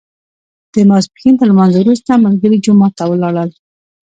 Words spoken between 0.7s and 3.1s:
د ماسپښین تر لمانځه وروسته ملګري جومات ته